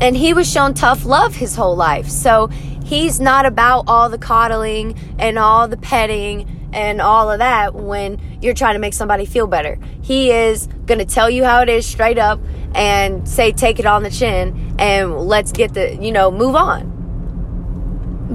And 0.00 0.16
he 0.16 0.34
was 0.34 0.50
shown 0.50 0.74
tough 0.74 1.04
love 1.04 1.34
his 1.34 1.54
whole 1.56 1.76
life. 1.76 2.08
So 2.08 2.48
he's 2.84 3.20
not 3.20 3.46
about 3.46 3.84
all 3.86 4.08
the 4.08 4.18
coddling 4.18 4.98
and 5.18 5.38
all 5.38 5.68
the 5.68 5.76
petting 5.76 6.70
and 6.72 7.00
all 7.00 7.30
of 7.30 7.38
that 7.38 7.74
when 7.74 8.20
you're 8.40 8.54
trying 8.54 8.74
to 8.74 8.80
make 8.80 8.94
somebody 8.94 9.26
feel 9.26 9.46
better. 9.46 9.78
He 10.00 10.30
is 10.30 10.66
going 10.86 10.98
to 10.98 11.04
tell 11.04 11.28
you 11.28 11.44
how 11.44 11.62
it 11.62 11.68
is 11.68 11.86
straight 11.86 12.18
up 12.18 12.40
and 12.74 13.28
say, 13.28 13.52
take 13.52 13.78
it 13.78 13.86
on 13.86 14.02
the 14.02 14.10
chin 14.10 14.74
and 14.78 15.18
let's 15.18 15.52
get 15.52 15.74
the, 15.74 15.96
you 15.96 16.10
know, 16.10 16.30
move 16.30 16.54
on. 16.54 16.90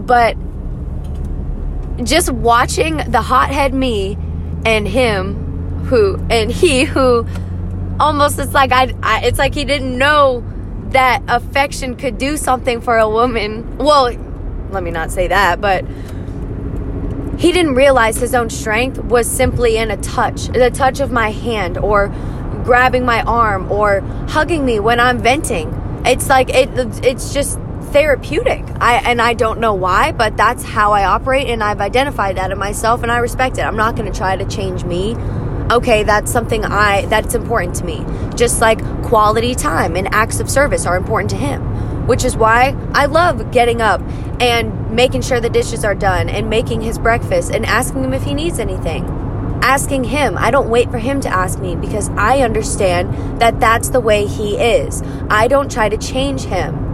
But 0.06 0.38
just 2.04 2.32
watching 2.32 2.98
the 2.98 3.22
hothead 3.22 3.74
me 3.74 4.18
and 4.66 4.88
him 4.88 5.86
who 5.86 6.18
and 6.30 6.52
he 6.52 6.84
who 6.84 7.26
almost 8.00 8.38
it's 8.40 8.54
like 8.54 8.72
I, 8.72 8.94
I, 9.02 9.26
it's 9.26 9.40
like 9.40 9.54
he 9.54 9.66
didn't 9.66 9.98
know 9.98 10.44
that 10.90 11.24
affection 11.28 11.96
could 11.96 12.18
do 12.18 12.38
something 12.38 12.82
for 12.82 12.98
a 12.98 13.10
woman. 13.10 13.78
Well 13.78 14.12
let 14.70 14.84
me 14.84 14.92
not 14.92 15.12
say 15.12 15.28
that 15.28 15.62
but 15.62 15.86
he 17.40 17.52
didn't 17.52 17.76
realize 17.76 18.18
his 18.18 18.34
own 18.34 18.50
strength 18.50 18.98
was 18.98 19.30
simply 19.30 19.78
in 19.78 19.92
a 19.92 19.98
touch 19.98 20.48
the 20.48 20.70
touch 20.72 21.00
of 21.00 21.12
my 21.12 21.32
hand 21.32 21.78
or 21.78 22.10
grabbing 22.64 23.06
my 23.06 23.22
arm 23.24 23.72
or 23.72 24.02
hugging 24.30 24.66
me 24.66 24.80
when 24.80 25.00
i'm 25.00 25.20
venting. 25.20 25.74
It's 26.06 26.30
like 26.30 26.50
it 26.50 26.70
it's 27.04 27.34
just 27.34 27.60
therapeutic. 27.98 28.64
I 28.80 28.98
and 28.98 29.20
I 29.20 29.34
don't 29.34 29.60
know 29.60 29.74
why, 29.74 30.12
but 30.12 30.38
that's 30.38 30.64
how 30.64 30.92
I 30.94 31.06
operate 31.06 31.48
and 31.48 31.64
I've 31.64 31.82
identified 31.82 32.38
that 32.38 32.52
in 32.52 32.60
myself 32.60 33.02
and 33.02 33.12
I 33.12 33.18
respect 33.18 33.58
it. 33.58 33.62
I'm 33.62 33.76
not 33.76 33.96
going 33.96 34.12
to 34.12 34.16
try 34.16 34.36
to 34.36 34.46
change 34.46 34.84
me. 34.84 35.16
Okay, 35.72 36.04
that's 36.04 36.32
something 36.32 36.64
I 36.64 37.08
that's 37.08 37.34
important 37.34 37.76
to 37.78 37.86
me. 37.86 38.06
Just 38.36 38.62
like 38.62 38.80
quality 39.02 39.56
time 39.56 39.96
and 39.96 40.14
acts 40.14 40.40
of 40.40 40.48
service 40.48 40.86
are 40.86 40.96
important 40.96 41.32
to 41.32 41.38
him, 41.38 42.06
which 42.06 42.24
is 42.24 42.38
why 42.38 42.78
I 42.94 43.08
love 43.08 43.52
getting 43.52 43.82
up 43.82 44.02
and 44.40 44.92
making 44.92 45.24
sure 45.24 45.40
the 45.40 45.50
dishes 45.50 45.84
are 45.84 45.96
done 45.96 46.30
and 46.30 46.52
making 46.52 46.82
his 46.82 47.00
breakfast 47.00 47.52
and 47.52 47.66
asking 47.66 48.04
him 48.04 48.14
if 48.14 48.22
he 48.22 48.36
needs 48.36 48.60
anything. 48.60 49.06
Asking 49.64 50.04
him. 50.04 50.38
I 50.38 50.52
don't 50.52 50.70
wait 50.70 50.92
for 50.92 51.00
him 51.00 51.20
to 51.22 51.30
ask 51.30 51.58
me 51.58 51.76
because 51.76 52.10
I 52.10 52.42
understand 52.42 53.42
that 53.42 53.60
that's 53.60 53.90
the 53.90 54.00
way 54.00 54.28
he 54.28 54.56
is. 54.56 55.02
I 55.32 55.48
don't 55.48 55.72
try 55.72 55.90
to 55.90 55.98
change 55.98 56.44
him 56.44 56.87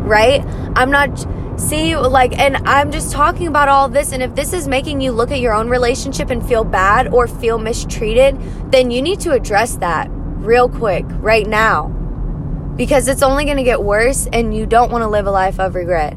right? 0.00 0.44
I'm 0.76 0.90
not 0.90 1.26
see 1.60 1.94
like 1.94 2.38
and 2.38 2.56
I'm 2.68 2.90
just 2.90 3.12
talking 3.12 3.46
about 3.46 3.68
all 3.68 3.88
this 3.88 4.12
and 4.12 4.22
if 4.22 4.34
this 4.34 4.52
is 4.52 4.66
making 4.66 5.00
you 5.00 5.12
look 5.12 5.30
at 5.30 5.40
your 5.40 5.52
own 5.52 5.68
relationship 5.68 6.30
and 6.30 6.46
feel 6.46 6.64
bad 6.64 7.08
or 7.08 7.26
feel 7.26 7.58
mistreated, 7.58 8.40
then 8.72 8.90
you 8.90 9.02
need 9.02 9.20
to 9.20 9.32
address 9.32 9.76
that 9.76 10.08
real 10.10 10.68
quick 10.68 11.04
right 11.08 11.46
now. 11.46 11.88
Because 12.76 13.08
it's 13.08 13.22
only 13.22 13.44
going 13.44 13.58
to 13.58 13.62
get 13.62 13.82
worse 13.82 14.26
and 14.32 14.56
you 14.56 14.64
don't 14.64 14.90
want 14.90 15.02
to 15.02 15.08
live 15.08 15.26
a 15.26 15.30
life 15.30 15.60
of 15.60 15.74
regret. 15.74 16.16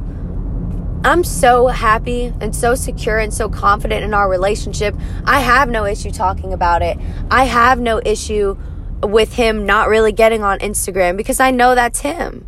I'm 1.06 1.26
so 1.26 1.68
happy 1.68 2.34
and 2.40 2.56
so 2.56 2.76
secure 2.76 3.18
and 3.18 3.34
so 3.34 3.50
confident 3.50 4.06
in 4.06 4.14
our 4.14 4.30
relationship. 4.30 4.96
I 5.26 5.42
have 5.42 5.70
no 5.70 5.86
issue 5.86 6.12
talking 6.12 6.54
about 6.54 6.82
it. 6.82 6.98
I 7.30 7.44
have 7.44 7.82
no 7.82 8.02
issue 8.06 8.58
with 9.02 9.34
him 9.34 9.66
not 9.66 9.90
really 9.90 10.14
getting 10.14 10.44
on 10.44 10.60
Instagram 10.60 11.18
because 11.18 11.42
I 11.42 11.52
know 11.52 11.76
that's 11.76 12.00
him. 12.00 12.46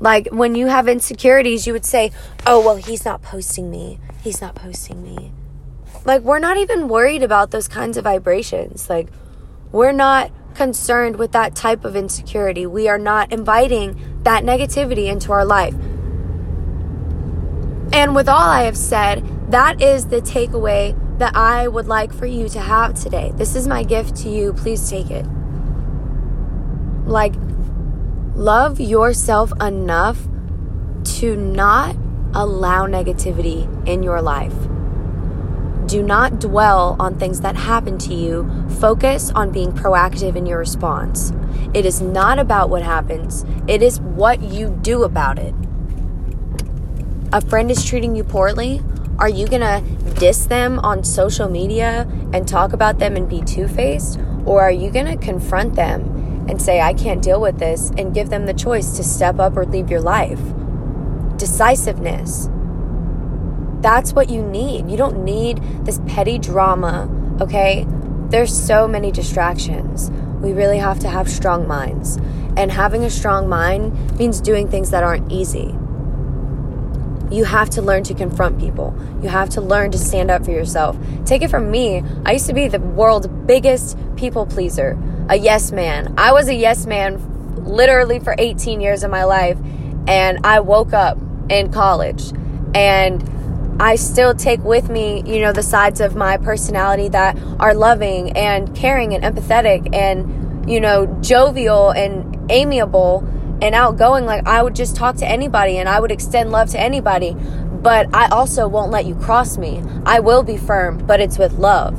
Like 0.00 0.28
when 0.32 0.54
you 0.54 0.66
have 0.66 0.88
insecurities, 0.88 1.66
you 1.66 1.72
would 1.72 1.84
say, 1.84 2.10
oh, 2.46 2.60
well, 2.64 2.76
he's 2.76 3.04
not 3.04 3.22
posting 3.22 3.70
me. 3.70 4.00
He's 4.22 4.40
not 4.40 4.54
posting 4.54 5.02
me. 5.02 5.32
Like, 6.04 6.22
we're 6.22 6.38
not 6.38 6.56
even 6.56 6.88
worried 6.88 7.22
about 7.22 7.50
those 7.50 7.68
kinds 7.68 7.96
of 7.96 8.04
vibrations. 8.04 8.88
Like, 8.88 9.08
we're 9.70 9.92
not 9.92 10.30
concerned 10.54 11.16
with 11.16 11.32
that 11.32 11.54
type 11.54 11.84
of 11.84 11.94
insecurity. 11.94 12.66
We 12.66 12.88
are 12.88 12.98
not 12.98 13.32
inviting 13.32 14.22
that 14.22 14.42
negativity 14.44 15.06
into 15.06 15.32
our 15.32 15.44
life. 15.44 15.74
And 17.92 18.14
with 18.14 18.28
all 18.28 18.48
I 18.48 18.62
have 18.62 18.76
said, 18.76 19.50
that 19.50 19.82
is 19.82 20.06
the 20.06 20.20
takeaway 20.22 20.96
that 21.18 21.36
I 21.36 21.68
would 21.68 21.86
like 21.86 22.14
for 22.14 22.26
you 22.26 22.48
to 22.48 22.60
have 22.60 22.94
today. 22.94 23.32
This 23.34 23.54
is 23.54 23.68
my 23.68 23.82
gift 23.82 24.16
to 24.18 24.30
you. 24.30 24.54
Please 24.54 24.88
take 24.88 25.10
it. 25.10 25.26
Like, 27.04 27.34
Love 28.34 28.80
yourself 28.80 29.52
enough 29.60 30.28
to 31.04 31.36
not 31.36 31.96
allow 32.32 32.86
negativity 32.86 33.66
in 33.88 34.02
your 34.02 34.22
life. 34.22 34.54
Do 35.86 36.02
not 36.02 36.38
dwell 36.38 36.94
on 37.00 37.18
things 37.18 37.40
that 37.40 37.56
happen 37.56 37.98
to 37.98 38.14
you. 38.14 38.48
Focus 38.78 39.32
on 39.34 39.50
being 39.50 39.72
proactive 39.72 40.36
in 40.36 40.46
your 40.46 40.58
response. 40.58 41.32
It 41.74 41.84
is 41.84 42.00
not 42.00 42.38
about 42.38 42.70
what 42.70 42.82
happens, 42.82 43.44
it 43.66 43.82
is 43.82 44.00
what 44.00 44.40
you 44.42 44.70
do 44.82 45.02
about 45.02 45.38
it. 45.38 45.54
A 47.32 47.40
friend 47.40 47.70
is 47.70 47.84
treating 47.84 48.14
you 48.14 48.22
poorly. 48.22 48.82
Are 49.18 49.28
you 49.28 49.46
going 49.46 49.60
to 49.60 49.82
diss 50.14 50.46
them 50.46 50.78
on 50.78 51.04
social 51.04 51.48
media 51.48 52.08
and 52.32 52.46
talk 52.48 52.72
about 52.72 52.98
them 52.98 53.16
and 53.16 53.28
be 53.28 53.42
two 53.42 53.68
faced? 53.68 54.18
Or 54.46 54.62
are 54.62 54.70
you 54.70 54.90
going 54.90 55.06
to 55.06 55.16
confront 55.16 55.74
them 55.74 56.19
and 56.50 56.60
say, 56.60 56.80
I 56.80 56.92
can't 56.92 57.22
deal 57.22 57.40
with 57.40 57.58
this, 57.58 57.90
and 57.96 58.12
give 58.12 58.28
them 58.28 58.46
the 58.46 58.52
choice 58.52 58.96
to 58.96 59.04
step 59.04 59.38
up 59.38 59.56
or 59.56 59.64
leave 59.64 59.88
your 59.88 60.00
life. 60.00 60.40
Decisiveness. 61.36 62.50
That's 63.80 64.12
what 64.12 64.28
you 64.28 64.42
need. 64.42 64.90
You 64.90 64.96
don't 64.96 65.24
need 65.24 65.62
this 65.86 66.00
petty 66.06 66.38
drama, 66.38 67.08
okay? 67.40 67.86
There's 68.28 68.52
so 68.52 68.88
many 68.88 69.12
distractions. 69.12 70.10
We 70.40 70.52
really 70.52 70.78
have 70.78 70.98
to 71.00 71.08
have 71.08 71.30
strong 71.30 71.68
minds. 71.68 72.16
And 72.56 72.72
having 72.72 73.04
a 73.04 73.10
strong 73.10 73.48
mind 73.48 74.18
means 74.18 74.40
doing 74.40 74.68
things 74.68 74.90
that 74.90 75.04
aren't 75.04 75.30
easy. 75.30 75.76
You 77.30 77.44
have 77.44 77.70
to 77.70 77.82
learn 77.82 78.02
to 78.04 78.14
confront 78.14 78.58
people. 78.58 78.92
You 79.22 79.28
have 79.28 79.50
to 79.50 79.60
learn 79.60 79.92
to 79.92 79.98
stand 79.98 80.32
up 80.32 80.44
for 80.44 80.50
yourself. 80.50 80.96
Take 81.24 81.42
it 81.42 81.48
from 81.48 81.70
me. 81.70 82.02
I 82.26 82.32
used 82.32 82.46
to 82.46 82.52
be 82.52 82.66
the 82.66 82.80
world's 82.80 83.28
biggest 83.28 83.96
people 84.16 84.46
pleaser 84.46 84.98
a 85.30 85.36
yes 85.36 85.70
man. 85.70 86.12
I 86.18 86.32
was 86.32 86.48
a 86.48 86.54
yes 86.54 86.86
man 86.86 87.64
literally 87.64 88.18
for 88.18 88.34
18 88.36 88.80
years 88.80 89.04
of 89.04 89.10
my 89.10 89.24
life. 89.24 89.56
And 90.08 90.44
I 90.44 90.60
woke 90.60 90.92
up 90.92 91.18
in 91.48 91.72
college 91.72 92.32
and 92.74 93.26
I 93.80 93.94
still 93.94 94.34
take 94.34 94.62
with 94.62 94.90
me, 94.90 95.22
you 95.24 95.40
know, 95.40 95.52
the 95.52 95.62
sides 95.62 96.00
of 96.00 96.16
my 96.16 96.36
personality 96.36 97.08
that 97.10 97.38
are 97.60 97.74
loving 97.74 98.32
and 98.32 98.74
caring 98.74 99.14
and 99.14 99.24
empathetic 99.24 99.94
and, 99.94 100.68
you 100.68 100.80
know, 100.80 101.06
jovial 101.22 101.90
and 101.90 102.50
amiable 102.50 103.24
and 103.62 103.74
outgoing. 103.74 104.26
Like 104.26 104.46
I 104.46 104.62
would 104.62 104.74
just 104.74 104.96
talk 104.96 105.16
to 105.16 105.26
anybody 105.26 105.78
and 105.78 105.88
I 105.88 106.00
would 106.00 106.10
extend 106.10 106.50
love 106.50 106.70
to 106.70 106.80
anybody. 106.80 107.34
But 107.34 108.14
I 108.14 108.28
also 108.28 108.66
won't 108.68 108.90
let 108.90 109.06
you 109.06 109.14
cross 109.14 109.56
me. 109.56 109.82
I 110.04 110.20
will 110.20 110.42
be 110.42 110.56
firm, 110.56 110.98
but 111.06 111.20
it's 111.20 111.38
with 111.38 111.52
love. 111.52 111.98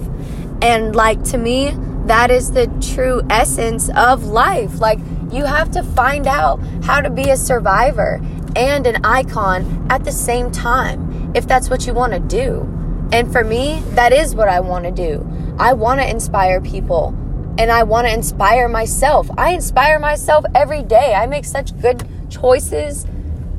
And 0.62 0.96
like 0.96 1.24
to 1.26 1.38
me, 1.38 1.72
that 2.08 2.32
is 2.32 2.52
the 2.52 2.68
true 2.94 3.22
essence 3.30 3.90
of 3.96 4.26
life. 4.26 4.80
Like, 4.80 5.00
you 5.32 5.46
have 5.46 5.72
to 5.72 5.84
find 5.84 6.28
out 6.28 6.60
how 6.84 7.02
to 7.02 7.10
be 7.10 7.30
a 7.30 7.38
survivor 7.38 8.20
and 8.56 8.86
an 8.86 9.06
icon 9.06 9.88
at 9.90 10.04
the 10.04 10.12
same 10.12 10.52
time 10.52 11.32
if 11.36 11.48
that's 11.48 11.70
what 11.70 11.88
you 11.88 11.94
want 11.94 12.14
to 12.14 12.20
do. 12.20 12.68
And 13.14 13.32
for 13.32 13.44
me, 13.44 13.82
that 13.92 14.14
is 14.14 14.36
what 14.36 14.48
I 14.48 14.60
want 14.60 14.86
to 14.86 14.92
do. 14.92 15.28
I 15.58 15.74
want 15.74 16.00
to 16.02 16.10
inspire 16.10 16.62
people 16.62 17.10
and 17.58 17.72
I 17.72 17.84
want 17.84 18.08
to 18.08 18.14
inspire 18.14 18.68
myself. 18.68 19.30
I 19.38 19.52
inspire 19.52 20.00
myself 20.00 20.46
every 20.56 20.84
day. 20.84 21.14
I 21.14 21.28
make 21.28 21.46
such 21.46 21.80
good 21.82 22.04
choices 22.30 23.06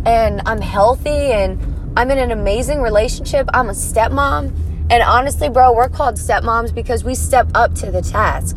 and 0.04 0.42
I'm 0.46 0.60
healthy 0.60 1.10
and 1.32 1.60
I'm 1.96 2.10
in 2.10 2.18
an 2.18 2.30
amazing 2.30 2.80
relationship. 2.80 3.48
I'm 3.52 3.68
a 3.68 3.72
stepmom. 3.72 4.52
And 4.90 5.02
honestly, 5.02 5.48
bro, 5.48 5.72
we're 5.72 5.88
called 5.88 6.16
stepmoms 6.16 6.74
because 6.74 7.04
we 7.04 7.14
step 7.14 7.48
up 7.54 7.74
to 7.76 7.90
the 7.90 8.02
task. 8.02 8.56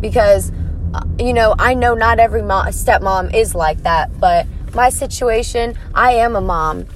Because, 0.00 0.52
uh, 0.94 1.04
you 1.18 1.32
know, 1.32 1.54
I 1.58 1.74
know 1.74 1.94
not 1.94 2.18
every 2.18 2.42
mom, 2.42 2.66
stepmom 2.68 3.34
is 3.34 3.54
like 3.54 3.82
that, 3.82 4.18
but 4.18 4.46
my 4.74 4.90
situation, 4.90 5.76
I 5.94 6.12
am 6.12 6.36
a 6.36 6.40
mom. 6.40 6.86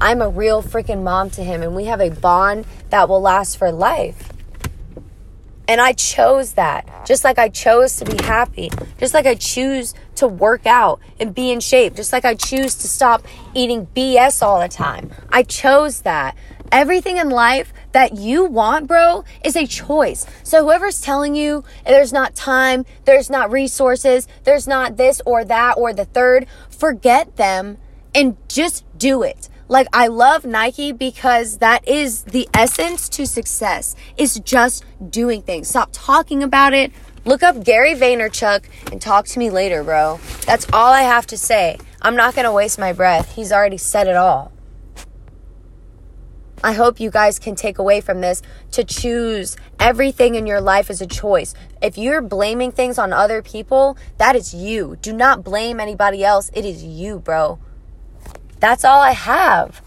I'm 0.00 0.20
a 0.20 0.28
real 0.28 0.62
freaking 0.62 1.02
mom 1.02 1.30
to 1.30 1.44
him, 1.44 1.62
and 1.62 1.76
we 1.76 1.84
have 1.84 2.00
a 2.00 2.10
bond 2.10 2.66
that 2.90 3.08
will 3.08 3.20
last 3.20 3.56
for 3.56 3.70
life. 3.70 4.32
And 5.68 5.80
I 5.80 5.92
chose 5.92 6.54
that. 6.54 7.06
Just 7.06 7.24
like 7.24 7.38
I 7.38 7.48
chose 7.48 7.96
to 7.96 8.04
be 8.04 8.22
happy. 8.22 8.70
Just 8.98 9.14
like 9.14 9.26
I 9.26 9.34
choose 9.34 9.94
to 10.16 10.26
work 10.26 10.66
out 10.66 11.00
and 11.20 11.34
be 11.34 11.50
in 11.50 11.60
shape. 11.60 11.94
Just 11.94 12.12
like 12.12 12.24
I 12.24 12.34
choose 12.34 12.74
to 12.76 12.88
stop 12.88 13.24
eating 13.54 13.86
BS 13.94 14.42
all 14.42 14.60
the 14.60 14.68
time. 14.68 15.12
I 15.30 15.44
chose 15.44 16.00
that. 16.00 16.36
Everything 16.72 17.18
in 17.18 17.28
life 17.28 17.72
that 17.92 18.16
you 18.16 18.46
want, 18.46 18.86
bro, 18.88 19.24
is 19.44 19.56
a 19.56 19.66
choice. 19.66 20.26
So 20.42 20.64
whoever's 20.64 21.02
telling 21.02 21.34
you 21.34 21.64
there's 21.84 22.14
not 22.14 22.34
time, 22.34 22.86
there's 23.04 23.28
not 23.28 23.50
resources, 23.50 24.26
there's 24.44 24.66
not 24.66 24.96
this 24.96 25.20
or 25.26 25.44
that 25.44 25.76
or 25.76 25.92
the 25.92 26.06
third, 26.06 26.46
forget 26.70 27.36
them 27.36 27.76
and 28.14 28.38
just 28.48 28.86
do 28.96 29.22
it. 29.22 29.50
Like 29.68 29.86
I 29.92 30.06
love 30.06 30.46
Nike 30.46 30.92
because 30.92 31.58
that 31.58 31.86
is 31.86 32.24
the 32.24 32.48
essence 32.54 33.08
to 33.10 33.26
success. 33.26 33.94
It's 34.16 34.40
just 34.40 34.84
doing 35.10 35.42
things. 35.42 35.68
Stop 35.68 35.90
talking 35.92 36.42
about 36.42 36.72
it. 36.72 36.90
Look 37.26 37.42
up 37.42 37.62
Gary 37.62 37.94
Vaynerchuk 37.94 38.64
and 38.90 39.00
talk 39.00 39.26
to 39.26 39.38
me 39.38 39.50
later, 39.50 39.84
bro. 39.84 40.20
That's 40.46 40.66
all 40.72 40.92
I 40.92 41.02
have 41.02 41.26
to 41.28 41.36
say. 41.36 41.78
I'm 42.00 42.16
not 42.16 42.34
going 42.34 42.46
to 42.46 42.52
waste 42.52 42.78
my 42.78 42.94
breath. 42.94 43.34
He's 43.34 43.52
already 43.52 43.78
said 43.78 44.08
it 44.08 44.16
all. 44.16 44.50
I 46.64 46.72
hope 46.72 47.00
you 47.00 47.10
guys 47.10 47.38
can 47.38 47.54
take 47.54 47.78
away 47.78 48.00
from 48.00 48.20
this 48.20 48.40
to 48.72 48.84
choose 48.84 49.56
everything 49.80 50.36
in 50.36 50.46
your 50.46 50.60
life 50.60 50.90
as 50.90 51.00
a 51.00 51.06
choice. 51.06 51.54
If 51.80 51.98
you're 51.98 52.22
blaming 52.22 52.70
things 52.70 52.98
on 52.98 53.12
other 53.12 53.42
people, 53.42 53.96
that 54.18 54.36
is 54.36 54.54
you. 54.54 54.96
Do 55.02 55.12
not 55.12 55.42
blame 55.42 55.80
anybody 55.80 56.24
else. 56.24 56.50
It 56.54 56.64
is 56.64 56.84
you, 56.84 57.18
bro. 57.18 57.58
That's 58.60 58.84
all 58.84 59.00
I 59.00 59.12
have. 59.12 59.82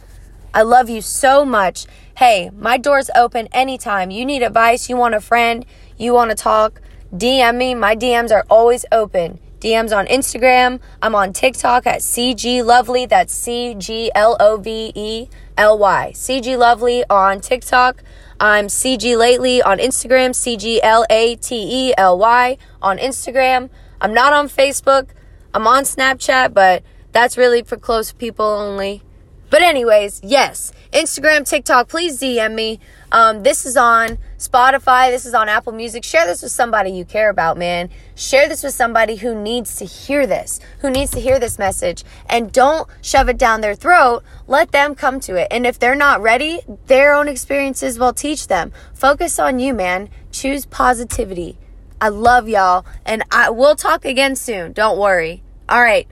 I 0.53 0.63
love 0.63 0.89
you 0.89 1.01
so 1.01 1.45
much. 1.45 1.85
Hey, 2.17 2.49
my 2.53 2.77
door's 2.77 3.09
open 3.15 3.47
anytime. 3.53 4.11
You 4.11 4.25
need 4.25 4.43
advice, 4.43 4.89
you 4.89 4.97
want 4.97 5.15
a 5.15 5.21
friend, 5.21 5.65
you 5.97 6.13
want 6.13 6.31
to 6.31 6.35
talk, 6.35 6.81
DM 7.13 7.55
me. 7.55 7.73
My 7.73 7.95
DMs 7.95 8.31
are 8.31 8.45
always 8.49 8.85
open. 8.91 9.39
DMs 9.59 9.95
on 9.95 10.05
Instagram. 10.07 10.79
I'm 11.01 11.15
on 11.15 11.33
TikTok 11.33 11.87
at 11.87 12.01
CG 12.01 12.63
Lovely. 12.63 13.05
That's 13.05 13.33
C 13.33 13.73
G 13.75 14.11
L 14.13 14.35
O 14.39 14.57
V 14.57 14.91
E 14.93 15.29
L 15.57 15.77
Y. 15.77 16.11
CG 16.13 16.57
Lovely 16.57 17.03
on 17.09 17.41
TikTok. 17.41 18.03
I'm 18.39 18.67
CG 18.67 19.17
Lately 19.17 19.61
on 19.61 19.77
Instagram. 19.77 20.35
C 20.35 20.57
G 20.57 20.81
L 20.81 21.05
A 21.09 21.35
T 21.35 21.55
E 21.55 21.93
L 21.97 22.17
Y 22.17 22.57
on 22.81 22.97
Instagram. 22.97 23.69
I'm 24.01 24.13
not 24.13 24.33
on 24.33 24.49
Facebook. 24.49 25.09
I'm 25.53 25.67
on 25.67 25.83
Snapchat, 25.83 26.53
but 26.53 26.83
that's 27.11 27.37
really 27.37 27.63
for 27.63 27.77
close 27.77 28.11
people 28.11 28.45
only. 28.45 29.01
But 29.49 29.61
anyways, 29.61 30.19
yes, 30.23 30.73
Instagram, 30.91 31.47
TikTok, 31.47 31.87
please 31.87 32.19
DM 32.19 32.55
me. 32.55 32.79
Um, 33.11 33.43
this 33.43 33.65
is 33.65 33.77
on 33.77 34.17
Spotify. 34.37 35.09
This 35.09 35.25
is 35.25 35.33
on 35.33 35.47
Apple 35.47 35.73
Music. 35.73 36.03
Share 36.03 36.25
this 36.25 36.41
with 36.41 36.51
somebody 36.51 36.91
you 36.91 37.05
care 37.05 37.29
about, 37.29 37.57
man. 37.57 37.89
Share 38.15 38.49
this 38.49 38.63
with 38.63 38.73
somebody 38.73 39.15
who 39.15 39.35
needs 39.35 39.75
to 39.77 39.85
hear 39.85 40.25
this, 40.25 40.59
who 40.79 40.89
needs 40.89 41.11
to 41.11 41.19
hear 41.19 41.39
this 41.39 41.59
message. 41.59 42.03
And 42.27 42.51
don't 42.51 42.89
shove 43.01 43.29
it 43.29 43.37
down 43.37 43.61
their 43.61 43.75
throat. 43.75 44.23
Let 44.47 44.71
them 44.71 44.95
come 44.95 45.19
to 45.21 45.35
it. 45.35 45.47
And 45.51 45.65
if 45.65 45.79
they're 45.79 45.95
not 45.95 46.21
ready, 46.21 46.61
their 46.87 47.13
own 47.13 47.27
experiences 47.27 47.99
will 47.99 48.13
teach 48.13 48.47
them. 48.47 48.71
Focus 48.93 49.39
on 49.39 49.59
you, 49.59 49.73
man. 49.73 50.09
Choose 50.31 50.65
positivity. 50.65 51.57
I 52.01 52.09
love 52.09 52.49
y'all. 52.49 52.85
And 53.05 53.23
I 53.31 53.49
will 53.49 53.75
talk 53.75 54.05
again 54.05 54.35
soon. 54.35 54.73
Don't 54.73 54.97
worry. 54.97 55.43
All 55.69 55.81
right. 55.81 56.07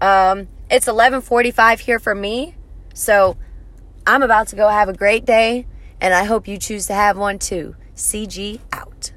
Um, 0.00 0.48
it's 0.70 0.86
11:45 0.86 1.80
here 1.80 1.98
for 1.98 2.14
me. 2.14 2.54
So, 2.94 3.36
I'm 4.06 4.22
about 4.22 4.48
to 4.48 4.56
go 4.56 4.68
have 4.68 4.88
a 4.88 4.92
great 4.92 5.24
day 5.24 5.66
and 6.00 6.14
I 6.14 6.24
hope 6.24 6.48
you 6.48 6.58
choose 6.58 6.86
to 6.86 6.94
have 6.94 7.16
one 7.18 7.38
too. 7.38 7.76
CG 7.94 8.60
out. 8.72 9.12